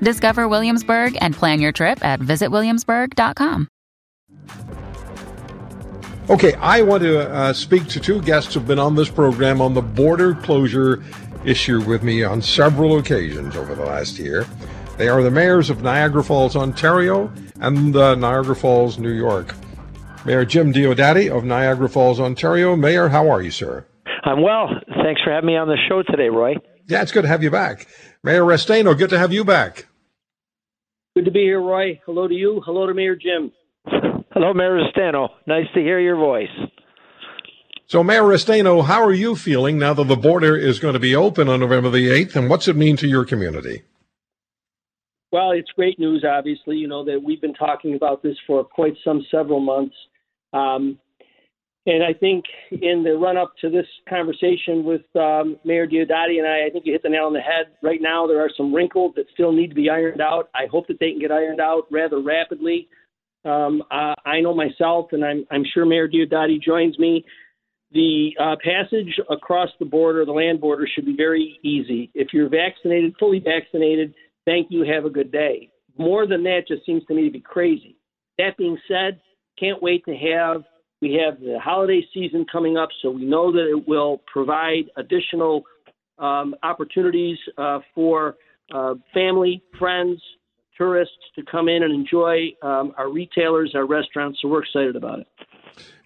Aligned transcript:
Discover 0.00 0.48
Williamsburg 0.48 1.16
and 1.20 1.34
plan 1.34 1.60
your 1.60 1.72
trip 1.72 2.04
at 2.04 2.20
visitwilliamsburg.com. 2.20 3.68
Okay, 6.28 6.54
I 6.54 6.82
want 6.82 7.04
to 7.04 7.30
uh, 7.30 7.52
speak 7.52 7.86
to 7.86 8.00
two 8.00 8.20
guests 8.22 8.54
who've 8.54 8.66
been 8.66 8.80
on 8.80 8.96
this 8.96 9.08
program 9.08 9.60
on 9.60 9.74
the 9.74 9.82
border 9.82 10.34
closure 10.34 11.04
issue 11.44 11.80
with 11.82 12.02
me 12.02 12.24
on 12.24 12.42
several 12.42 12.98
occasions 12.98 13.54
over 13.54 13.76
the 13.76 13.84
last 13.84 14.18
year. 14.18 14.44
They 14.98 15.08
are 15.08 15.22
the 15.22 15.30
mayors 15.30 15.70
of 15.70 15.82
Niagara 15.82 16.24
Falls, 16.24 16.56
Ontario, 16.56 17.32
and 17.60 17.94
uh, 17.94 18.16
Niagara 18.16 18.56
Falls, 18.56 18.98
New 18.98 19.12
York. 19.12 19.54
Mayor 20.24 20.44
Jim 20.44 20.72
Diodati 20.72 21.30
of 21.30 21.44
Niagara 21.44 21.88
Falls, 21.88 22.18
Ontario. 22.18 22.74
Mayor, 22.74 23.08
how 23.08 23.30
are 23.30 23.40
you, 23.40 23.52
sir? 23.52 23.86
I'm 24.24 24.42
well. 24.42 24.68
Thanks 25.04 25.22
for 25.22 25.30
having 25.30 25.46
me 25.46 25.56
on 25.56 25.68
the 25.68 25.78
show 25.88 26.02
today, 26.02 26.28
Roy. 26.28 26.56
Yeah, 26.88 27.02
it's 27.02 27.12
good 27.12 27.22
to 27.22 27.28
have 27.28 27.44
you 27.44 27.50
back. 27.52 27.86
Mayor 28.24 28.42
Restaino, 28.42 28.98
good 28.98 29.10
to 29.10 29.18
have 29.18 29.32
you 29.32 29.44
back. 29.44 29.86
Good 31.16 31.24
to 31.24 31.30
be 31.30 31.44
here, 31.44 31.62
Roy. 31.62 31.98
Hello 32.04 32.28
to 32.28 32.34
you. 32.34 32.60
Hello 32.66 32.86
to 32.86 32.92
Mayor 32.92 33.16
Jim. 33.16 33.50
Hello, 34.34 34.52
Mayor 34.52 34.78
Restaino. 34.78 35.30
Nice 35.46 35.64
to 35.72 35.80
hear 35.80 35.98
your 35.98 36.16
voice. 36.16 36.50
So, 37.86 38.04
Mayor 38.04 38.24
Restaino, 38.24 38.84
how 38.84 39.02
are 39.02 39.14
you 39.14 39.34
feeling 39.34 39.78
now 39.78 39.94
that 39.94 40.08
the 40.08 40.16
border 40.16 40.54
is 40.54 40.78
going 40.78 40.92
to 40.92 41.00
be 41.00 41.16
open 41.16 41.48
on 41.48 41.60
November 41.60 41.88
the 41.88 42.08
8th, 42.08 42.36
and 42.36 42.50
what's 42.50 42.68
it 42.68 42.76
mean 42.76 42.98
to 42.98 43.08
your 43.08 43.24
community? 43.24 43.84
Well, 45.32 45.52
it's 45.52 45.70
great 45.74 45.98
news, 45.98 46.22
obviously. 46.22 46.76
You 46.76 46.88
know, 46.88 47.02
that 47.06 47.22
we've 47.24 47.40
been 47.40 47.54
talking 47.54 47.94
about 47.94 48.22
this 48.22 48.36
for 48.46 48.62
quite 48.62 48.92
some 49.02 49.24
several 49.30 49.60
months. 49.60 49.96
Um, 50.52 50.98
and 51.86 52.02
I 52.02 52.12
think 52.12 52.44
in 52.70 53.04
the 53.04 53.12
run 53.12 53.36
up 53.36 53.54
to 53.60 53.70
this 53.70 53.86
conversation 54.08 54.84
with 54.84 55.02
um, 55.14 55.56
Mayor 55.64 55.86
Diodati 55.86 56.38
and 56.38 56.46
I, 56.46 56.66
I 56.66 56.70
think 56.70 56.84
you 56.84 56.92
hit 56.92 57.02
the 57.04 57.08
nail 57.08 57.26
on 57.26 57.32
the 57.32 57.40
head. 57.40 57.66
Right 57.82 58.00
now, 58.02 58.26
there 58.26 58.40
are 58.40 58.50
some 58.56 58.74
wrinkles 58.74 59.14
that 59.14 59.26
still 59.32 59.52
need 59.52 59.68
to 59.68 59.74
be 59.74 59.88
ironed 59.88 60.20
out. 60.20 60.50
I 60.54 60.66
hope 60.70 60.88
that 60.88 60.98
they 60.98 61.12
can 61.12 61.20
get 61.20 61.30
ironed 61.30 61.60
out 61.60 61.84
rather 61.90 62.20
rapidly. 62.20 62.88
Um, 63.44 63.82
uh, 63.92 64.14
I 64.24 64.40
know 64.40 64.52
myself, 64.52 65.06
and 65.12 65.24
I'm, 65.24 65.46
I'm 65.52 65.62
sure 65.72 65.86
Mayor 65.86 66.08
Diodati 66.08 66.60
joins 66.60 66.98
me. 66.98 67.24
The 67.92 68.30
uh, 68.40 68.56
passage 68.64 69.20
across 69.30 69.68
the 69.78 69.84
border, 69.84 70.24
the 70.24 70.32
land 70.32 70.60
border, 70.60 70.88
should 70.92 71.06
be 71.06 71.14
very 71.16 71.60
easy. 71.62 72.10
If 72.14 72.28
you're 72.32 72.48
vaccinated, 72.48 73.14
fully 73.20 73.38
vaccinated, 73.38 74.12
thank 74.44 74.66
you, 74.70 74.84
have 74.92 75.04
a 75.04 75.10
good 75.10 75.30
day. 75.30 75.70
More 75.96 76.26
than 76.26 76.42
that 76.42 76.62
just 76.66 76.84
seems 76.84 77.04
to 77.06 77.14
me 77.14 77.26
to 77.26 77.32
be 77.32 77.40
crazy. 77.40 77.96
That 78.38 78.56
being 78.58 78.76
said, 78.88 79.20
can't 79.58 79.80
wait 79.80 80.04
to 80.06 80.14
have 80.16 80.64
we 81.00 81.20
have 81.24 81.40
the 81.40 81.58
holiday 81.62 82.02
season 82.14 82.46
coming 82.50 82.76
up, 82.76 82.88
so 83.02 83.10
we 83.10 83.24
know 83.24 83.52
that 83.52 83.70
it 83.70 83.86
will 83.86 84.22
provide 84.32 84.84
additional 84.96 85.64
um, 86.18 86.54
opportunities 86.62 87.38
uh, 87.58 87.80
for 87.94 88.36
uh, 88.72 88.94
family, 89.12 89.62
friends, 89.78 90.20
tourists 90.76 91.14
to 91.34 91.42
come 91.50 91.68
in 91.68 91.82
and 91.82 91.92
enjoy 91.92 92.48
um, 92.62 92.92
our 92.96 93.10
retailers, 93.10 93.72
our 93.74 93.86
restaurants. 93.86 94.38
So 94.42 94.48
we're 94.48 94.62
excited 94.62 94.96
about 94.96 95.20
it. 95.20 95.26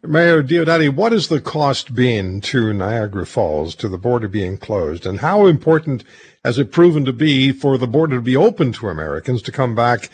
Mayor 0.02 0.42
Diodati, 0.42 0.88
what 0.88 1.12
has 1.12 1.28
the 1.28 1.40
cost 1.40 1.94
been 1.94 2.40
to 2.42 2.72
Niagara 2.72 3.26
Falls, 3.26 3.74
to 3.76 3.88
the 3.88 3.98
border 3.98 4.28
being 4.28 4.56
closed, 4.56 5.04
and 5.04 5.20
how 5.20 5.46
important 5.46 6.04
has 6.44 6.58
it 6.58 6.72
proven 6.72 7.04
to 7.04 7.12
be 7.12 7.52
for 7.52 7.76
the 7.76 7.86
border 7.86 8.16
to 8.16 8.22
be 8.22 8.36
open 8.36 8.72
to 8.72 8.88
Americans 8.88 9.42
to 9.42 9.52
come 9.52 9.74
back 9.74 10.08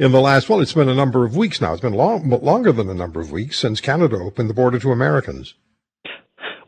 in 0.00 0.12
the 0.12 0.20
last, 0.20 0.48
well, 0.48 0.60
it's 0.60 0.72
been 0.72 0.88
a 0.88 0.94
number 0.94 1.26
of 1.26 1.36
weeks 1.36 1.60
now. 1.60 1.72
It's 1.74 1.82
been 1.82 1.92
long, 1.92 2.30
longer 2.30 2.72
than 2.72 2.88
a 2.88 2.94
number 2.94 3.20
of 3.20 3.30
weeks 3.30 3.58
since 3.58 3.82
Canada 3.82 4.16
opened 4.16 4.48
the 4.48 4.54
border 4.54 4.78
to 4.78 4.92
Americans. 4.92 5.54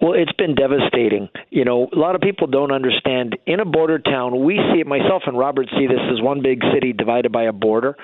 Well, 0.03 0.13
it's 0.13 0.33
been 0.33 0.55
devastating. 0.55 1.29
You 1.49 1.65
know, 1.65 1.89
a 1.95 1.99
lot 1.99 2.15
of 2.15 2.21
people 2.21 2.47
don't 2.47 2.73
understand. 2.73 3.39
In 3.47 3.59
a 3.59 3.65
border 3.65 3.99
town, 3.99 4.45
we 4.45 4.57
see 4.57 4.81
it. 4.81 4.87
Myself 4.87 5.23
and 5.27 5.39
Robert 5.39 5.69
see 5.71 5.87
this 5.87 6.01
as 6.13 6.21
one 6.21 6.43
big 6.43 6.61
city 6.75 6.93
divided 6.93 7.33
by 7.33 7.45
a 7.45 7.53
border, 7.53 7.97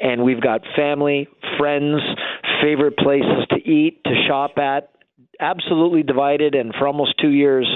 and 0.00 0.24
we've 0.24 0.40
got 0.40 0.62
family, 0.74 1.28
friends, 1.58 2.00
favorite 2.62 2.96
places 2.96 3.46
to 3.50 3.56
eat, 3.56 4.02
to 4.04 4.14
shop 4.26 4.56
at, 4.56 4.92
absolutely 5.40 6.04
divided. 6.04 6.54
And 6.54 6.72
for 6.78 6.86
almost 6.86 7.14
two 7.20 7.30
years, 7.30 7.68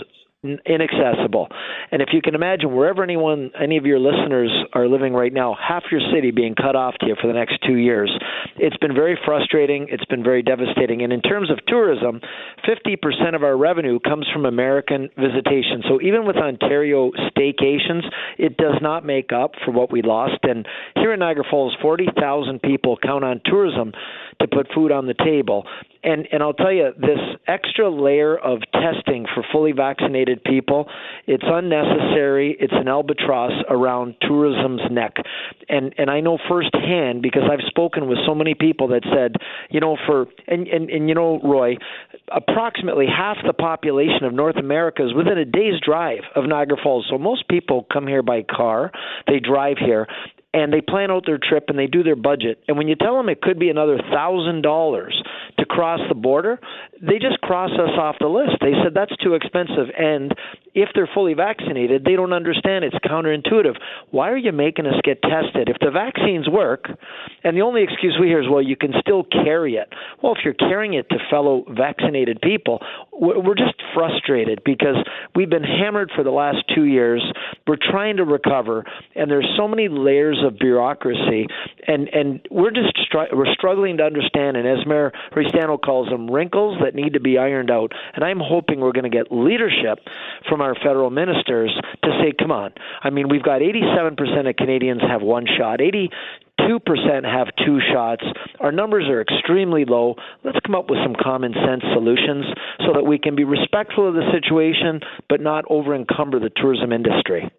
inaccessible. 0.45 1.49
And 1.91 2.03
if 2.03 2.09
you 2.13 2.21
can 2.23 2.35
imagine, 2.35 2.75
wherever 2.75 3.03
anyone, 3.03 3.51
any 3.61 3.77
of 3.77 3.87
your 3.87 3.99
listeners 3.99 4.51
are 4.73 4.87
living 4.87 5.13
right 5.13 5.33
now, 5.33 5.57
half 5.61 5.85
your 5.91 6.01
city 6.13 6.31
being 6.31 6.55
cut 6.55 6.77
off 6.77 6.95
to 7.01 7.07
you 7.07 7.17
for 7.21 7.27
the 7.27 7.33
next 7.33 7.59
two 7.67 7.77
years, 7.77 8.17
it's 8.57 8.77
been 8.77 8.95
very 8.95 9.19
frustrating. 9.25 9.87
It's 9.91 10.05
been 10.07 10.23
very 10.23 10.43
devastating. 10.43 11.03
And 11.03 11.13
in 11.13 11.23
terms 11.23 11.51
of 11.51 11.59
tourism, 11.67 12.21
50% 12.69 13.35
of 13.35 13.43
our 13.43 13.57
revenue 13.57 13.99
comes 14.01 14.27
from 14.33 14.45
American 14.47 15.09
visitation. 15.17 15.83
So 15.89 16.01
even 16.03 16.27
with 16.27 16.37
Ontario 16.37 17.11
staycations, 17.31 18.05
it 18.39 18.57
does 18.57 18.77
not 18.81 19.05
make 19.05 19.33
up 19.33 19.53
for 19.65 19.73
what 19.73 19.91
we 19.91 20.03
lost. 20.03 20.39
And 20.43 20.67
here 20.97 21.13
in 21.13 21.21
Niagara 21.21 21.45
Falls, 21.51 21.77
40,000 21.81 22.61
people 22.63 22.97
count 23.03 23.25
on 23.25 23.41
tourism 23.45 23.93
to 24.41 24.49
put 24.49 24.69
food 24.75 24.93
on 24.93 25.07
the 25.07 25.15
table. 25.15 25.65
And 26.05 26.29
and 26.31 26.43
I'll 26.43 26.53
tell 26.53 26.73
you 26.73 26.91
this 26.99 27.19
extra 27.47 27.91
layer 27.91 28.37
of 28.37 28.61
testing 28.73 29.25
for 29.35 29.43
fully 29.51 29.73
vaccinated 29.73 30.45
people, 30.45 30.87
it's 31.27 31.45
unnecessary. 31.47 32.57
It's 32.61 32.75
an 32.77 32.89
albatross 32.89 33.53
around 33.71 34.17
tourism's 34.21 34.83
neck. 34.91 35.15
And 35.69 35.95
and 35.97 36.11
I 36.11 36.21
know 36.21 36.39
firsthand 36.49 37.23
because 37.23 37.45
I've 37.51 37.67
spoken 37.67 38.07
with 38.07 38.19
so 38.27 38.35
many 38.35 38.55
people 38.55 38.89
that 38.89 39.03
said, 39.15 39.37
you 39.71 39.81
know, 39.81 39.97
for 40.07 40.27
and 40.47 40.69
and, 40.69 40.91
and 40.91 41.09
you 41.09 41.15
know, 41.15 41.41
Roy, 41.43 41.77
approximately 42.31 43.07
half 43.07 43.39
the 43.47 43.55
population 43.55 44.25
of 44.25 44.35
North 44.35 44.57
America 44.57 45.07
is 45.07 45.15
within 45.15 45.39
a 45.39 45.47
day's 45.47 45.81
drive 45.81 46.21
of 46.37 46.45
Niagara 46.45 46.77
Falls. 46.83 47.07
So 47.09 47.17
most 47.17 47.49
people 47.49 47.87
come 47.91 48.07
here 48.07 48.23
by 48.23 48.43
car, 48.43 48.93
they 49.27 49.41
drive 49.41 49.79
here, 49.79 50.07
and 50.55 50.73
they 50.73 50.81
plan 50.81 51.11
out 51.11 51.25
their 51.27 51.39
trip 51.39 51.65
and 51.69 51.79
they 51.79 51.89
do 51.89 52.03
their 52.03 52.17
budget. 52.17 52.63
And 52.69 52.79
when 52.79 52.89
you 52.89 52.95
tell 52.95 53.17
them 53.17 53.29
it 53.29 53.43
could 53.43 53.59
be 53.59 53.69
another 53.71 53.99
thousand 54.13 54.63
dollars 54.63 55.21
to 55.65 55.67
cross 55.67 56.01
the 56.09 56.15
border, 56.15 56.61
they 57.01 57.19
just 57.19 57.41
cross 57.41 57.71
us 57.73 57.97
off 57.99 58.17
the 58.21 58.29
list. 58.29 58.57
They 58.61 58.73
said 58.83 58.93
that's 58.95 59.17
too 59.23 59.35
expensive. 59.35 59.89
And 59.97 60.33
if 60.75 60.91
they're 60.95 61.09
fully 61.13 61.35
vaccinated, 61.35 62.05
they 62.05 62.17
don't 62.17 62.33
understand. 62.33 62.85
It's 62.85 62.97
counterintuitive. 62.97 63.77
Why 64.11 64.31
are 64.31 64.37
you 64.37 64.53
making 64.53 64.87
us 64.87 64.95
get 65.03 65.23
tested? 65.23 65.69
If 65.69 65.77
the 65.81 65.91
vaccines 65.91 66.49
work, 66.49 66.87
and 67.43 67.57
the 67.57 67.63
only 67.63 67.83
excuse 67.83 68.17
we 68.21 68.29
hear 68.29 68.43
is, 68.43 68.49
well, 68.51 68.63
you 68.63 68.77
can 68.77 68.93
still 69.01 69.25
carry 69.25 69.75
it. 69.75 69.89
Well, 70.23 70.35
if 70.35 70.45
you're 70.45 70.55
carrying 70.55 70.95
it 70.95 71.09
to 71.11 71.17
fellow 71.31 71.65
vaccinated 71.71 72.41
people, 72.41 72.81
we're 73.21 73.55
just 73.55 73.81
frustrated 73.95 74.63
because 74.65 74.97
we've 75.35 75.51
been 75.51 75.63
hammered 75.63 76.11
for 76.15 76.25
the 76.25 76.31
last 76.31 76.59
two 76.75 76.85
years. 76.85 77.23
We're 77.67 77.77
trying 77.77 78.17
to 78.17 78.25
recover, 78.25 78.85
and 79.15 79.31
there's 79.31 79.49
so 79.57 79.69
many 79.69 79.89
layers 79.89 80.39
of 80.45 80.59
bureaucracy, 80.59 81.47
and 81.87 82.09
and 82.09 82.47
we're 82.51 82.71
just 82.71 82.97
str- 83.07 83.33
we're 83.33 83.53
struggling 83.55 83.99
to 83.99 84.05
understand. 84.05 84.57
And 84.57 84.67
as 84.67 84.87
Mayor 84.87 85.13
Restaino 85.33 85.81
calls 85.81 86.09
them, 86.09 86.31
wrinkles 86.31 86.79
that 86.83 86.95
need 86.95 87.15
to 87.15 87.21
be 87.21 87.39
ironed 87.39 87.71
out. 87.71 87.93
And 88.15 88.25
I'm 88.25 88.41
hoping 88.41 88.81
we're 88.81 88.93
going 88.93 89.11
to 89.11 89.17
get 89.17 89.31
leadership 89.31 90.01
from 90.49 90.61
our 90.61 90.75
federal 90.75 91.11
ministers 91.11 91.71
to 92.03 92.11
say, 92.21 92.33
come 92.39 92.51
on. 92.51 92.73
I 93.03 93.11
mean, 93.11 93.29
we've 93.29 93.43
got 93.43 93.61
87% 93.61 94.49
of 94.49 94.57
Canadians 94.57 95.03
have 95.03 95.23
one 95.23 95.47
shot. 95.59 95.81
80 95.81 96.11
2% 96.61 97.25
have 97.25 97.49
two 97.65 97.79
shots. 97.93 98.25
Our 98.61 98.73
numbers 98.73 99.05
are 99.09 99.21
extremely 99.21 99.85
low. 99.85 100.15
Let's 100.45 100.59
come 100.65 100.75
up 100.75 100.89
with 100.89 100.99
some 101.05 101.15
common 101.21 101.53
sense 101.53 101.83
solutions 101.93 102.47
so 102.87 102.93
that 102.95 103.05
we 103.05 103.19
can 103.19 103.35
be 103.35 103.45
respectful 103.45 104.09
of 104.09 104.15
the 104.15 104.31
situation 104.33 105.01
but 105.29 105.41
not 105.41 105.65
over 105.69 105.95
encumber 105.95 106.39
the 106.39 106.51
tourism 106.57 106.93
industry. 106.93 107.51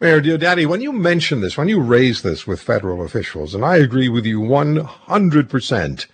Mayor 0.00 0.20
Diodati, 0.20 0.66
when 0.66 0.80
you 0.80 0.92
mention 0.92 1.40
this, 1.40 1.56
when 1.56 1.68
you 1.68 1.80
raise 1.80 2.22
this 2.22 2.46
with 2.46 2.60
federal 2.60 3.04
officials, 3.04 3.54
and 3.54 3.64
I 3.64 3.76
agree 3.76 4.08
with 4.08 4.26
you 4.26 4.40
100%, 4.40 6.06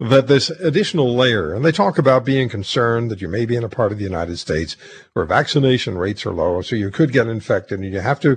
that 0.00 0.26
this 0.26 0.50
additional 0.50 1.14
layer, 1.14 1.54
and 1.54 1.64
they 1.64 1.70
talk 1.70 1.96
about 1.98 2.24
being 2.24 2.48
concerned 2.48 3.10
that 3.10 3.20
you 3.20 3.28
may 3.28 3.46
be 3.46 3.54
in 3.54 3.62
a 3.62 3.68
part 3.68 3.92
of 3.92 3.98
the 3.98 4.04
United 4.04 4.38
States 4.38 4.76
where 5.12 5.24
vaccination 5.24 5.96
rates 5.96 6.26
are 6.26 6.32
low, 6.32 6.60
so 6.62 6.74
you 6.74 6.90
could 6.90 7.12
get 7.12 7.28
infected 7.28 7.78
and 7.78 7.92
you 7.92 8.00
have 8.00 8.18
to 8.20 8.36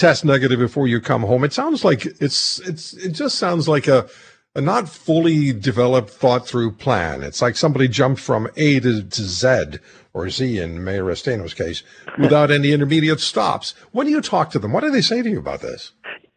test 0.00 0.24
negative 0.24 0.58
before 0.58 0.88
you 0.88 1.00
come 1.00 1.22
home. 1.22 1.44
It 1.44 1.52
sounds 1.52 1.84
like 1.84 2.06
it's, 2.06 2.58
it's, 2.60 2.94
it 2.94 3.10
just 3.10 3.38
sounds 3.38 3.68
like 3.68 3.86
a, 3.86 4.08
a 4.54 4.60
not 4.60 4.88
fully 4.88 5.52
developed, 5.52 6.10
thought 6.10 6.48
through 6.48 6.72
plan. 6.72 7.22
It's 7.22 7.42
like 7.42 7.56
somebody 7.56 7.86
jumped 7.86 8.20
from 8.20 8.48
A 8.56 8.80
to, 8.80 9.02
to 9.02 9.22
Z 9.22 9.78
or 10.12 10.28
Z 10.30 10.58
in 10.58 10.82
Mayor 10.82 11.04
Restaino's 11.04 11.54
case 11.54 11.82
without 12.18 12.50
any 12.50 12.72
intermediate 12.72 13.20
stops. 13.20 13.74
When 13.92 14.06
do 14.06 14.12
you 14.12 14.22
talk 14.22 14.50
to 14.50 14.58
them? 14.58 14.72
What 14.72 14.82
do 14.82 14.90
they 14.90 15.02
say 15.02 15.22
to 15.22 15.30
you 15.30 15.38
about 15.38 15.60
this? 15.60 15.92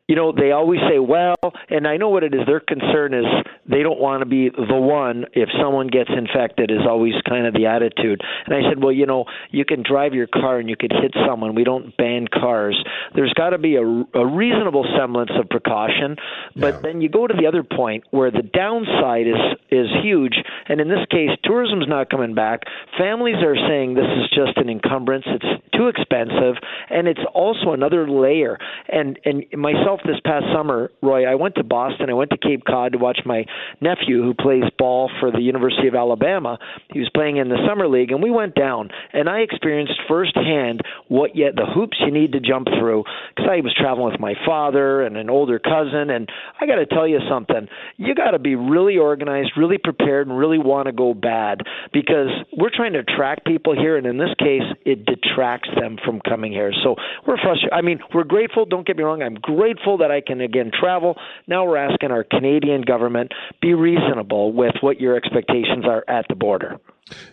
You 0.08 0.18
know, 0.18 0.34
they 0.34 0.52
always 0.52 0.82
say, 0.90 1.00
well, 1.00 1.36
and 1.70 1.88
I 1.88 1.96
know 1.96 2.10
what 2.10 2.24
it 2.24 2.34
is. 2.34 2.42
Their 2.46 2.60
concern 2.60 3.14
is 3.14 3.26
they 3.66 3.84
don't 3.84 4.00
want 4.00 4.22
to 4.22 4.26
be 4.26 4.50
the 4.50 4.76
one 4.76 5.26
if 5.32 5.48
someone 5.62 5.88
gets 5.88 6.10
infected, 6.10 6.72
is 6.72 6.86
always 6.88 7.14
kind 7.28 7.48
of 7.48 7.54
the 7.54 7.68
attitude. 7.68 8.20
And 8.46 8.54
I 8.54 8.70
said, 8.70 8.84
well, 8.84 8.92
you 8.92 9.06
know, 9.06 9.26
you 9.52 9.64
can 9.64 9.82
drive 9.82 10.14
your 10.14 10.28
car 10.28 10.60
and 10.60 10.70
you 10.70 10.76
could 10.76 10.92
hit 10.92 11.14
someone. 11.26 11.56
We 11.56 11.64
don't 11.64 11.96
ban 11.96 12.28
cars. 12.28 12.78
There's 13.16 13.32
got 13.34 13.52
to 13.52 13.58
be 13.58 13.78
a, 13.78 13.84
a 13.84 14.26
reasonable 14.26 14.86
semblance 14.98 15.32
of 15.40 15.48
precaution. 15.50 16.18
But 16.56 16.76
yeah. 16.76 16.80
then 16.82 17.02
you 17.02 17.08
go 17.08 17.26
to 17.26 17.34
the 17.34 17.48
other 17.48 17.64
point 17.64 18.04
where 18.12 18.30
the 18.30 18.44
downside 18.44 19.28
is 19.28 19.40
is 19.72 19.88
huge. 20.04 20.36
And 20.68 20.82
in 20.82 20.90
this 20.90 21.06
case, 21.10 21.30
tourism's 21.44 21.88
not 21.88 22.10
coming 22.10 22.36
back. 22.36 22.64
Families 22.98 23.38
are 23.44 23.56
saying 23.56 23.94
this 23.94 24.04
is 24.04 24.30
just 24.30 24.58
an 24.58 24.70
encumbrance. 24.70 25.26
It's 25.28 25.64
too 25.76 25.88
expensive, 25.88 26.56
and 26.90 27.08
it's 27.08 27.24
also 27.34 27.72
another 27.72 28.10
layer. 28.10 28.58
And 28.90 29.18
and 29.24 29.46
myself 29.56 29.93
myself 29.94 30.06
this 30.06 30.20
past 30.26 30.46
summer, 30.54 30.92
Roy, 31.02 31.26
I 31.26 31.36
went 31.36 31.56
to 31.56 31.64
Boston. 31.64 32.10
I 32.10 32.14
went 32.14 32.32
to 32.32 32.38
Cape 32.38 32.64
Cod 32.66 32.94
to 32.94 32.98
watch 32.98 33.20
my 33.26 33.46
nephew 33.82 34.22
who 34.22 34.34
plays 34.34 34.64
ball 34.78 35.10
for 35.20 35.32
the 35.32 35.42
University 35.42 35.88
of 35.88 35.96
Alabama. 35.96 36.58
He 36.92 37.00
was 37.00 37.10
playing 37.14 37.38
in 37.38 37.50
the 37.50 37.58
summer 37.68 37.88
league, 37.88 38.12
and 38.12 38.22
we 38.22 38.32
went 38.32 38.56
down, 38.56 38.90
and 39.12 39.30
I 39.30 39.40
experienced 39.40 39.94
firsthand 40.08 40.82
what 41.08 41.36
yet 41.36 41.56
the 41.56 41.66
hoops 41.66 41.98
you 42.00 42.12
need 42.12 42.34
to 42.34 42.40
jump 42.40 42.68
through. 42.80 43.04
Because 43.36 43.50
I 43.52 43.62
was 43.62 43.74
traveling 43.78 44.12
with 44.12 44.20
my 44.20 44.34
father 44.46 45.04
and 45.04 45.18
an 45.18 45.30
older 45.30 45.60
cousin, 45.60 46.10
and 46.10 46.30
I 46.60 46.66
got 46.66 46.76
to 46.76 46.86
tell 46.86 47.08
you 47.08 47.20
something. 47.30 47.68
You 47.98 48.16
got 48.16 48.32
to 48.32 48.40
be 48.40 48.56
really 48.56 48.98
organized, 48.98 49.52
really 49.58 49.78
prepared, 49.78 50.28
and 50.28 50.38
really 50.38 50.60
want 50.60 50.88
to 50.88 50.92
go 50.92 51.14
bad 51.14 51.62
because 51.92 52.30
we're 52.58 52.74
trying 52.74 52.94
to 52.94 53.00
attract 53.00 53.46
people 53.46 53.76
here, 53.76 53.98
and 53.98 54.08
in 54.08 54.18
this 54.18 54.34
case, 54.40 54.64
it 54.86 55.06
detracts 55.06 55.70
them 55.80 55.98
from 56.04 56.20
coming 56.22 56.52
here. 56.52 56.72
So 56.84 56.96
we're 57.28 57.38
frustrated. 57.38 57.74
I 57.74 57.82
mean, 57.82 58.00
we're 58.14 58.24
grateful. 58.24 58.66
Don't 58.66 58.86
get 58.86 58.98
me 58.98 59.04
wrong. 59.04 59.22
I'm 59.22 59.36
grateful 59.36 59.83
grateful 59.84 59.98
that 59.98 60.12
I 60.12 60.22
can 60.22 60.42
again 60.42 60.72
travel. 60.78 61.16
Now 61.48 61.66
we're 61.66 61.78
asking 61.78 62.12
our 62.12 62.24
Canadian 62.24 62.82
government 62.82 63.32
be 63.62 63.74
reasonable 63.74 64.54
with 64.54 64.74
what 64.82 65.00
your 65.00 65.16
expectations 65.16 65.86
are 65.86 66.04
at 66.08 66.26
the 66.30 66.36
border. 66.36 66.78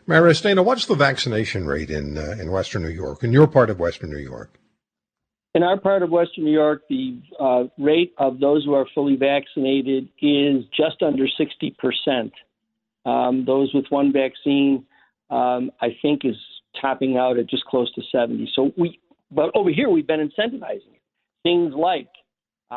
Mayor 0.07 0.23
Restaino, 0.23 0.65
what's 0.65 0.87
the 0.87 0.95
vaccination 0.95 1.67
rate 1.67 1.91
in 1.91 2.19
uh, 2.19 2.37
in 2.41 2.51
Western 2.51 2.83
New 2.83 2.89
York, 2.89 3.23
in 3.23 3.33
your 3.33 3.47
part 3.47 3.71
of 3.71 3.79
Western 3.79 4.11
New 4.11 4.19
York? 4.19 4.59
In 5.55 5.63
our 5.65 5.81
part 5.81 6.03
of 6.03 6.11
Western 6.11 6.45
New 6.45 6.53
York, 6.53 6.83
the 6.89 7.21
uh, 7.41 7.65
rate 7.77 8.15
of 8.19 8.39
those 8.39 8.65
who 8.65 8.75
are 8.75 8.87
fully 8.95 9.17
vaccinated 9.17 10.09
is 10.23 10.65
just 10.77 11.03
under 11.03 11.27
60%. 11.27 12.31
Um, 13.05 13.45
those 13.45 13.73
with 13.75 13.87
one 13.89 14.13
vaccine, 14.13 14.85
um, 15.29 15.73
I 15.81 15.97
think, 16.03 16.25
is 16.25 16.37
topping 16.81 17.17
out 17.17 17.37
at 17.37 17.49
just 17.49 17.65
close 17.65 17.93
to 17.95 18.03
70. 18.13 18.53
So 18.55 18.71
we, 18.77 19.01
but 19.33 19.51
over 19.57 19.71
here, 19.71 19.89
we've 19.89 20.07
been 20.07 20.21
incentivizing 20.21 20.95
it. 20.95 21.03
Things 21.43 21.73
like 21.75 22.07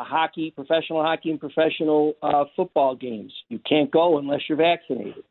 hockey, 0.02 0.50
professional 0.50 1.02
hockey, 1.02 1.30
and 1.30 1.38
professional 1.38 2.14
uh, 2.22 2.44
football 2.56 2.96
games. 2.96 3.32
You 3.48 3.60
can't 3.68 3.90
go 3.90 4.18
unless 4.18 4.40
you're 4.48 4.58
vaccinated. 4.58 5.24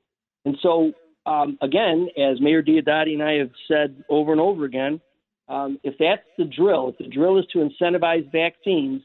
And 0.46 0.58
so, 0.62 0.94
um, 1.26 1.58
again, 1.62 2.08
as 2.18 2.40
Mayor 2.40 2.64
Diodati 2.64 3.14
and 3.14 3.24
I 3.24 3.34
have 3.34 3.52
said 3.68 4.04
over 4.10 4.32
and 4.32 4.40
over 4.40 4.66
again, 4.66 5.02
um, 5.50 5.80
if 5.84 5.96
that's 6.00 6.22
the 6.38 6.46
drill, 6.46 6.90
if 6.90 6.98
the 6.98 7.08
drill 7.08 7.38
is 7.38 7.46
to 7.52 7.60
incentivize 7.60 8.32
vaccines, 8.32 9.02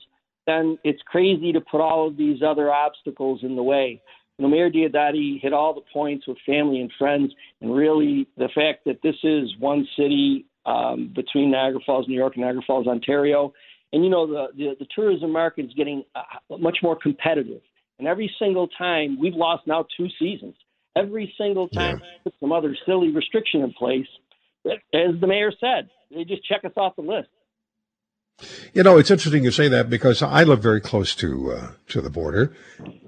then 0.47 0.79
it's 0.85 1.03
crazy 1.07 1.53
to 1.53 1.61
put 1.61 1.81
all 1.81 2.07
of 2.07 2.17
these 2.17 2.41
other 2.43 2.73
obstacles 2.73 3.41
in 3.43 3.57
the 3.57 3.63
way. 3.63 4.01
You 4.39 4.45
know, 4.45 4.49
Mayor 4.49 4.71
Diodati 4.71 5.41
hit 5.41 5.53
all 5.53 5.75
the 5.75 5.83
points 5.93 6.29
with 6.29 6.39
family 6.47 6.81
and 6.81 6.91
friends, 6.97 7.33
and 7.61 7.75
really 7.75 8.29
the 8.37 8.49
fact 8.55 8.85
that 8.87 9.03
this 9.03 9.17
is 9.25 9.51
one 9.59 9.87
city 9.97 10.47
um, 10.65 11.13
between 11.15 11.51
Niagara 11.51 11.81
Falls, 11.85 12.07
New 12.09 12.17
York, 12.17 12.35
and 12.37 12.45
Niagara 12.45 12.63
Falls, 12.67 12.87
Ontario, 12.87 13.53
and 13.93 14.05
you 14.05 14.11
know 14.11 14.27
the, 14.27 14.47
the, 14.57 14.77
the 14.81 14.87
tourism 14.95 15.33
market 15.33 15.67
is 15.67 15.75
getting 15.75 16.05
uh, 16.15 16.57
much 16.59 16.79
more 16.83 16.97
competitive. 16.97 17.61
And 17.99 18.07
every 18.07 18.33
single 18.39 18.69
time 18.69 19.19
we've 19.21 19.35
lost 19.35 19.67
now 19.67 19.87
two 19.97 20.09
seasons. 20.19 20.55
Every 20.97 21.33
single 21.39 21.69
time 21.69 22.01
yeah. 22.01 22.07
put 22.25 22.35
some 22.41 22.53
other 22.53 22.77
silly 22.85 23.11
restriction 23.11 23.63
in 23.63 23.73
place, 23.73 24.07
as 24.67 25.21
the 25.21 25.27
mayor 25.27 25.53
said, 25.61 25.89
they 26.11 26.25
just 26.25 26.45
check 26.45 26.65
us 26.65 26.73
off 26.77 26.97
the 26.97 27.03
list. 27.03 27.29
You 28.73 28.85
know, 28.85 28.99
it's 28.99 29.11
interesting 29.11 29.43
you 29.43 29.51
say 29.51 29.69
that 29.69 29.91
because 29.91 30.23
I 30.23 30.45
live 30.45 30.63
very 30.63 30.81
close 30.81 31.15
to 31.17 31.53
uh, 31.53 31.71
to 31.89 32.01
the 32.01 32.11
border, 32.11 32.55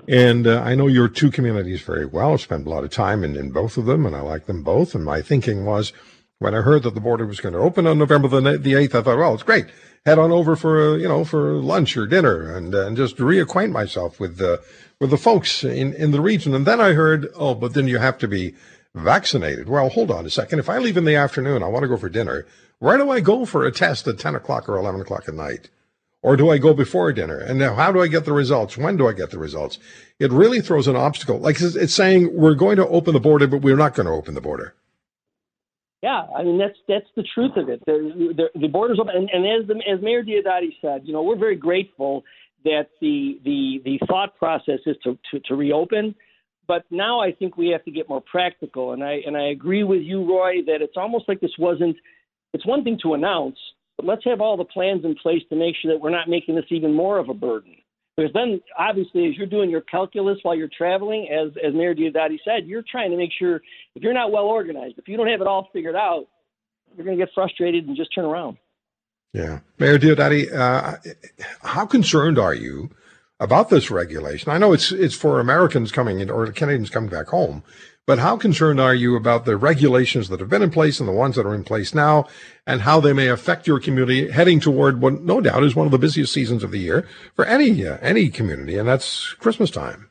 and 0.08 0.46
uh, 0.46 0.60
I 0.60 0.74
know 0.74 0.88
your 0.88 1.06
two 1.06 1.30
communities 1.30 1.82
very 1.82 2.04
well. 2.04 2.32
I've 2.32 2.40
spent 2.40 2.66
a 2.66 2.70
lot 2.70 2.82
of 2.82 2.90
time 2.90 3.22
in, 3.22 3.36
in 3.36 3.52
both 3.52 3.76
of 3.76 3.86
them, 3.86 4.06
and 4.06 4.16
I 4.16 4.22
like 4.22 4.46
them 4.46 4.64
both. 4.64 4.92
And 4.92 5.04
my 5.04 5.22
thinking 5.22 5.64
was, 5.64 5.92
when 6.40 6.54
I 6.54 6.62
heard 6.62 6.82
that 6.82 6.94
the 6.94 7.00
border 7.00 7.24
was 7.24 7.40
going 7.40 7.52
to 7.52 7.60
open 7.60 7.86
on 7.86 7.98
November 7.98 8.26
the, 8.26 8.58
the 8.58 8.72
8th, 8.72 8.94
I 8.96 9.02
thought, 9.02 9.18
well, 9.18 9.34
it's 9.34 9.44
great 9.44 9.66
head 10.06 10.18
on 10.18 10.32
over 10.32 10.56
for 10.56 10.96
you 10.98 11.08
know 11.08 11.24
for 11.24 11.54
lunch 11.54 11.96
or 11.96 12.06
dinner 12.06 12.50
and 12.56 12.74
and 12.74 12.96
just 12.96 13.16
reacquaint 13.16 13.70
myself 13.70 14.18
with 14.18 14.38
the 14.38 14.62
with 14.98 15.10
the 15.10 15.18
folks 15.18 15.64
in 15.64 15.92
in 15.94 16.10
the 16.10 16.20
region. 16.20 16.54
And 16.54 16.66
then 16.66 16.80
I 16.80 16.92
heard, 16.92 17.28
oh, 17.34 17.54
but 17.54 17.74
then 17.74 17.88
you 17.88 17.98
have 17.98 18.18
to 18.18 18.28
be 18.28 18.54
vaccinated. 18.94 19.68
Well, 19.68 19.88
hold 19.88 20.10
on 20.10 20.26
a 20.26 20.30
second. 20.30 20.58
If 20.58 20.68
I 20.68 20.78
leave 20.78 20.96
in 20.96 21.04
the 21.04 21.16
afternoon, 21.16 21.62
I 21.62 21.68
want 21.68 21.84
to 21.84 21.88
go 21.88 21.96
for 21.96 22.08
dinner. 22.08 22.46
Where 22.78 22.96
do 22.96 23.10
I 23.10 23.20
go 23.20 23.44
for 23.44 23.64
a 23.64 23.72
test 23.72 24.08
at 24.08 24.18
ten 24.18 24.34
o'clock 24.34 24.68
or 24.68 24.76
eleven 24.76 25.00
o'clock 25.00 25.28
at 25.28 25.34
night? 25.34 25.70
Or 26.22 26.36
do 26.36 26.50
I 26.50 26.58
go 26.58 26.74
before 26.74 27.10
dinner? 27.14 27.38
And 27.38 27.58
now, 27.58 27.74
how 27.74 27.92
do 27.92 28.02
I 28.02 28.06
get 28.06 28.26
the 28.26 28.34
results? 28.34 28.76
When 28.76 28.98
do 28.98 29.08
I 29.08 29.14
get 29.14 29.30
the 29.30 29.38
results? 29.38 29.78
It 30.18 30.30
really 30.30 30.60
throws 30.60 30.86
an 30.86 30.94
obstacle. 30.94 31.38
Like 31.38 31.58
it's 31.62 31.94
saying, 31.94 32.36
we're 32.36 32.54
going 32.54 32.76
to 32.76 32.86
open 32.88 33.14
the 33.14 33.20
border, 33.20 33.46
but 33.46 33.62
we're 33.62 33.76
not 33.76 33.94
going 33.94 34.04
to 34.04 34.12
open 34.12 34.34
the 34.34 34.42
border. 34.42 34.74
Yeah, 36.02 36.22
I 36.34 36.42
mean 36.42 36.58
that's 36.58 36.78
that's 36.88 37.06
the 37.14 37.24
truth 37.34 37.52
of 37.56 37.68
it. 37.68 37.84
The, 37.84 38.34
the, 38.34 38.60
the 38.60 38.68
borders 38.68 38.98
open, 39.00 39.14
and, 39.14 39.28
and 39.30 39.44
as 39.44 39.68
the, 39.68 39.74
as 39.90 40.02
Mayor 40.02 40.22
Diodati 40.22 40.70
said, 40.80 41.02
you 41.04 41.12
know, 41.12 41.22
we're 41.22 41.38
very 41.38 41.56
grateful 41.56 42.24
that 42.64 42.88
the 43.00 43.38
the 43.44 43.80
the 43.84 43.98
thought 44.06 44.36
process 44.36 44.80
is 44.86 44.96
to, 45.04 45.18
to, 45.30 45.40
to 45.40 45.54
reopen. 45.54 46.14
But 46.66 46.84
now 46.90 47.20
I 47.20 47.32
think 47.32 47.56
we 47.56 47.68
have 47.70 47.84
to 47.84 47.90
get 47.90 48.08
more 48.08 48.22
practical, 48.22 48.92
and 48.92 49.04
I 49.04 49.20
and 49.26 49.36
I 49.36 49.48
agree 49.48 49.84
with 49.84 50.00
you, 50.00 50.26
Roy, 50.26 50.62
that 50.66 50.80
it's 50.80 50.96
almost 50.96 51.28
like 51.28 51.40
this 51.40 51.50
wasn't. 51.58 51.96
It's 52.54 52.66
one 52.66 52.82
thing 52.82 52.98
to 53.02 53.14
announce, 53.14 53.58
but 53.96 54.06
let's 54.06 54.24
have 54.24 54.40
all 54.40 54.56
the 54.56 54.64
plans 54.64 55.04
in 55.04 55.14
place 55.16 55.42
to 55.50 55.56
make 55.56 55.74
sure 55.80 55.92
that 55.92 56.00
we're 56.00 56.10
not 56.10 56.28
making 56.28 56.54
this 56.54 56.64
even 56.70 56.94
more 56.94 57.18
of 57.18 57.28
a 57.28 57.34
burden. 57.34 57.76
Because 58.20 58.34
then, 58.34 58.60
obviously, 58.78 59.28
as 59.28 59.36
you're 59.38 59.46
doing 59.46 59.70
your 59.70 59.80
calculus 59.80 60.36
while 60.42 60.54
you're 60.54 60.68
traveling, 60.76 61.28
as 61.32 61.52
as 61.66 61.72
Mayor 61.72 61.94
Diodati 61.94 62.36
said, 62.44 62.66
you're 62.66 62.84
trying 62.86 63.10
to 63.12 63.16
make 63.16 63.30
sure 63.38 63.62
if 63.94 64.02
you're 64.02 64.12
not 64.12 64.30
well 64.30 64.44
organized, 64.44 64.98
if 64.98 65.08
you 65.08 65.16
don't 65.16 65.28
have 65.28 65.40
it 65.40 65.46
all 65.46 65.70
figured 65.72 65.96
out, 65.96 66.26
you're 66.94 67.06
going 67.06 67.16
to 67.16 67.24
get 67.24 67.32
frustrated 67.34 67.88
and 67.88 67.96
just 67.96 68.14
turn 68.14 68.26
around. 68.26 68.58
Yeah, 69.32 69.60
Mayor 69.78 69.98
Diodati, 69.98 70.52
uh, 70.52 70.96
how 71.62 71.86
concerned 71.86 72.38
are 72.38 72.52
you 72.52 72.90
about 73.40 73.70
this 73.70 73.90
regulation? 73.90 74.52
I 74.52 74.58
know 74.58 74.72
it's 74.72 74.92
it's 74.92 75.16
for 75.16 75.40
Americans 75.40 75.90
coming 75.90 76.20
in 76.20 76.30
or 76.30 76.46
Canadians 76.52 76.90
coming 76.90 77.10
back 77.10 77.28
home, 77.28 77.64
but 78.06 78.18
how 78.18 78.36
concerned 78.36 78.80
are 78.80 78.94
you 78.94 79.16
about 79.16 79.44
the 79.46 79.56
regulations 79.56 80.28
that 80.28 80.40
have 80.40 80.48
been 80.48 80.62
in 80.62 80.70
place 80.70 81.00
and 81.00 81.08
the 81.08 81.12
ones 81.12 81.36
that 81.36 81.46
are 81.46 81.54
in 81.54 81.64
place 81.64 81.94
now 81.94 82.26
and 82.66 82.82
how 82.82 83.00
they 83.00 83.12
may 83.12 83.28
affect 83.28 83.66
your 83.66 83.80
community 83.80 84.30
heading 84.30 84.60
toward 84.60 85.00
what 85.00 85.22
no 85.22 85.40
doubt 85.40 85.64
is 85.64 85.74
one 85.74 85.86
of 85.86 85.92
the 85.92 85.98
busiest 85.98 86.32
seasons 86.32 86.62
of 86.62 86.70
the 86.70 86.78
year 86.78 87.08
for 87.34 87.44
any, 87.46 87.86
uh, 87.86 87.98
any 88.02 88.28
community, 88.28 88.76
and 88.76 88.88
that's 88.88 89.34
Christmas 89.34 89.70
time? 89.70 90.09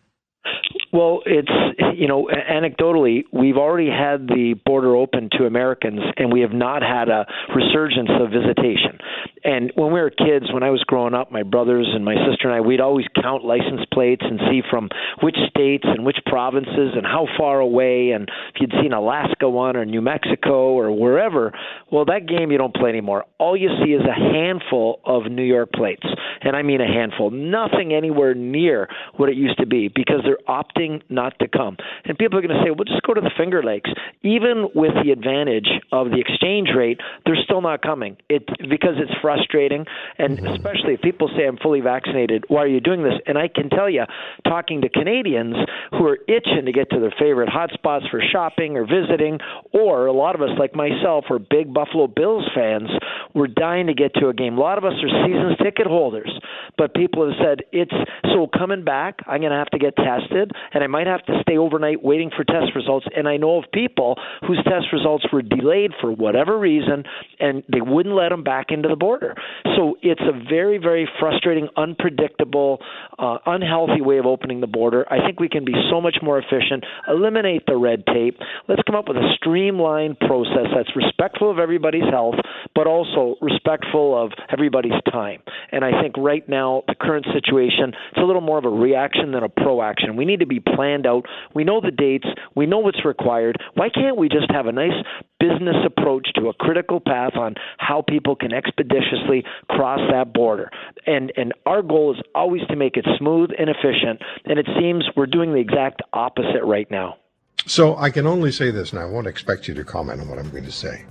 Well, 0.92 1.22
it's 1.26 1.52
you 1.96 2.08
know 2.08 2.28
anecdotally, 2.28 3.24
we've 3.32 3.58
already 3.58 3.90
had 3.90 4.28
the 4.28 4.56
border 4.66 4.96
open 4.96 5.30
to 5.38 5.46
Americans, 5.46 6.00
and 6.18 6.34
we 6.34 6.42
have 6.42 6.54
not 6.54 6.82
had 6.82 7.10
a 7.10 7.28
resurgence 7.56 8.10
of 8.20 8.32
visitation. 8.32 8.98
And 9.44 9.72
when 9.76 9.94
we 9.94 10.02
were 10.02 10.10
kids, 10.10 10.52
when 10.52 10.64
I 10.64 10.72
was 10.72 10.84
growing 10.84 11.14
up, 11.14 11.32
my 11.32 11.44
brothers 11.44 11.88
and 11.94 12.04
my 12.04 12.16
sister 12.16 12.50
and 12.50 12.54
I, 12.54 12.62
we'd 12.62 12.82
always 12.82 13.06
count 13.22 13.46
license 13.46 13.82
plates 13.94 14.24
and 14.26 14.40
see 14.50 14.62
from 14.70 14.90
which 15.22 15.38
states 15.50 15.86
and 15.88 16.04
which 16.04 16.18
provinces 16.26 16.94
and 16.96 17.06
how 17.06 17.28
far 17.38 17.60
away, 17.60 18.12
and 18.12 18.28
if 18.54 18.60
you'd 18.60 18.74
seen 18.82 18.92
Alaska 18.92 19.48
one 19.48 19.78
or 19.78 19.86
New 19.86 20.02
Mexico 20.02 20.72
or 20.72 20.92
wherever. 20.92 21.54
Well, 21.92 22.06
that 22.06 22.28
game 22.28 22.52
you 22.52 22.58
don't 22.58 22.74
play 22.74 22.90
anymore. 22.90 23.26
All 23.38 23.56
you 23.56 23.70
see 23.84 23.92
is 23.92 24.02
a 24.02 24.14
handful 24.14 25.02
of 25.06 25.32
New 25.32 25.44
York 25.44 25.72
plates, 25.72 26.06
and 26.42 26.56
I 26.56 26.64
mean 26.64 26.82
a 26.82 26.88
handful. 26.88 27.30
Nothing 27.30 27.94
anywhere 27.94 28.34
near 28.34 28.90
what 29.18 29.30
it 29.30 29.36
used 29.36 29.60
to 29.60 29.68
be 29.68 29.88
because 29.88 30.22
they're 30.24 30.38
opting 30.48 30.79
not 31.10 31.38
to 31.40 31.48
come. 31.48 31.78
And 32.06 32.18
people 32.18 32.38
are 32.40 32.42
going 32.42 32.56
to 32.56 32.64
say, 32.64 32.72
well, 32.72 32.86
just 32.86 33.02
go 33.04 33.14
to 33.14 33.22
the 33.22 33.32
Finger 33.38 33.62
Lakes. 33.64 33.90
Even 34.24 34.70
with 34.74 34.94
the 35.04 35.12
advantage 35.12 35.68
of 35.92 36.10
the 36.10 36.20
exchange 36.20 36.70
rate, 36.76 37.00
they're 37.26 37.42
still 37.44 37.62
not 37.62 37.82
coming. 37.82 38.18
It 38.30 38.46
because 38.70 38.96
it's 38.98 39.14
frustrating, 39.22 39.86
and 40.18 40.38
mm-hmm. 40.38 40.48
especially 40.48 40.94
if 40.94 41.02
people 41.02 41.30
say 41.36 41.46
I'm 41.48 41.58
fully 41.58 41.82
vaccinated, 41.82 42.46
why 42.48 42.64
are 42.64 42.68
you 42.68 42.80
doing 42.80 43.04
this? 43.04 43.14
And 43.26 43.38
I 43.38 43.48
can 43.48 43.70
tell 43.70 43.90
you, 43.90 44.04
talking 44.48 44.82
to 44.82 44.90
Canadians 44.90 45.56
who 45.92 46.06
are 46.06 46.20
itching 46.28 46.66
to 46.66 46.72
get 46.72 46.90
to 46.92 47.00
their 47.00 47.14
favorite 47.20 47.50
hotspots 47.50 48.10
for 48.10 48.22
shopping 48.32 48.78
or 48.78 48.86
visiting, 48.86 49.40
or 49.74 50.06
a 50.08 50.14
lot 50.14 50.36
of 50.36 50.42
us 50.42 50.50
like 50.58 50.76
myself 50.76 51.26
are 51.30 51.40
big 51.40 51.74
Buffalo 51.74 52.08
Bills 52.08 52.46
fans, 52.56 52.90
we're 53.34 53.48
dying 53.48 53.88
to 53.88 53.94
get 53.94 54.14
to 54.16 54.30
a 54.30 54.34
game. 54.34 54.58
A 54.58 54.62
lot 54.62 54.78
of 54.78 54.86
us 54.86 54.94
are 55.04 55.28
season 55.28 55.56
ticket 55.64 55.88
holders, 55.88 56.32
but 56.78 56.94
people 56.94 57.28
have 57.28 57.38
said 57.44 57.66
it's 57.72 57.94
so 58.34 58.48
coming 58.48 58.84
back. 58.84 59.20
I'm 59.28 59.42
going 59.42 59.52
to 59.52 59.58
have 59.58 59.70
to 59.72 59.80
get 59.80 59.96
tested, 59.96 60.52
and 60.74 60.84
I 60.84 60.88
might 60.88 61.08
have 61.08 61.26
to 61.26 61.40
stay 61.42 61.58
overnight 61.58 62.04
waiting 62.04 62.32
for 62.36 62.44
test 62.44 62.76
results. 62.76 63.06
And 63.16 63.28
I 63.28 63.38
know 63.38 63.58
of 63.58 63.66
people 63.74 64.16
whose 64.48 64.62
test 64.64 64.88
results 64.94 65.26
were 65.32 65.42
delayed 65.42 65.92
for 66.00 66.12
whatever 66.12 66.58
reason, 66.58 67.04
and 67.40 67.64
they 67.72 67.82
wouldn't 67.82 68.16
let 68.16 68.30
them 68.30 68.44
back 68.44 68.68
into 68.70 68.88
the 68.88 68.96
border. 68.96 69.36
So 69.76 69.98
it's 70.02 70.22
a 70.22 70.32
very, 70.50 70.78
very 70.78 71.08
frustrating, 71.20 71.70
unpredictable, 71.76 72.80
uh, 73.18 73.38
unhealthy 73.46 74.02
way 74.02 74.18
of 74.18 74.26
opening 74.26 74.62
the 74.62 74.68
border. 74.68 75.06
I 75.12 75.26
think 75.26 75.40
we 75.40 75.50
can 75.50 75.66
be 75.66 75.74
so 75.90 76.02
much 76.02 76.18
more 76.22 76.40
efficient, 76.40 76.86
eliminate 77.08 77.64
the 77.68 77.78
red 77.78 78.06
tape. 78.06 78.38
Let's 78.68 78.82
come 78.86 78.96
up 78.96 79.08
with 79.08 79.18
a 79.18 79.34
streamlined 79.36 80.20
process 80.20 80.68
that's 80.76 80.96
respectful 80.96 81.52
of 81.52 81.60
everybody's 81.60 82.10
health, 82.10 82.36
but 82.76 82.88
also 82.88 83.36
respectful 83.42 84.22
of 84.22 84.32
everybody's 84.52 85.00
time. 85.12 85.42
And 85.72 85.84
I 85.84 86.02
think 86.02 86.16
right 86.18 86.48
now, 86.48 86.84
the 86.88 86.96
current 86.96 87.26
situation, 87.34 87.94
it's 88.12 88.18
a 88.18 88.26
little 88.26 88.42
more 88.42 88.58
of 88.58 88.66
a 88.66 88.70
reaction 88.70 89.32
than 89.32 89.44
a 89.44 89.50
proaction. 89.50 90.16
We 90.16 90.26
need 90.26 90.40
to 90.40 90.46
be 90.46 90.60
planned 90.60 91.06
out. 91.06 91.26
We 91.54 91.64
know 91.64 91.82
the 91.82 91.92
dates, 91.92 92.28
we 92.56 92.66
know 92.66 92.80
what's 92.80 93.04
required. 93.06 93.58
Why 93.76 93.90
can't 93.90 94.18
we 94.18 94.30
just 94.30 94.52
have 94.52 94.68
a 94.68 94.72
nice 94.72 94.94
business 95.40 95.76
approach 95.86 96.28
to 96.36 96.50
a 96.50 96.54
critical 96.54 97.00
path 97.00 97.36
on 97.36 97.56
how 97.78 98.04
people 98.08 98.36
can 98.36 98.54
expeditiously 98.54 99.44
cross 99.70 100.00
that 100.12 100.34
border? 100.34 100.70
And 101.06 101.32
and 101.38 101.54
our 101.66 101.82
goal 101.82 102.14
is 102.14 102.22
always 102.36 102.62
to 102.68 102.76
make 102.76 102.98
it 102.98 103.06
smooth 103.18 103.50
and 103.58 103.70
efficient, 103.70 104.22
and 104.46 104.60
it 104.60 104.68
seems 104.80 105.06
we're 105.16 105.26
doing 105.26 105.54
the 105.54 105.60
exact 105.60 106.02
opposite 106.14 106.64
right 106.64 106.90
now. 106.90 107.18
So 107.66 107.98
I 107.98 108.10
can 108.10 108.26
only 108.26 108.52
say 108.52 108.72
this, 108.72 108.92
and 108.92 109.00
I 109.00 109.06
won't 109.06 109.28
expect 109.28 109.68
you 109.68 109.74
to 109.76 109.84
comment 109.84 110.22
on 110.22 110.28
what 110.28 110.40
I'm 110.40 110.50
going 110.50 110.66
to 110.66 110.72
say. 110.72 111.06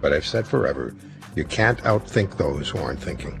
But 0.00 0.12
I've 0.12 0.26
said 0.26 0.46
forever, 0.46 0.94
you 1.34 1.44
can't 1.44 1.78
outthink 1.82 2.36
those 2.36 2.68
who 2.70 2.78
aren't 2.78 3.00
thinking. 3.00 3.40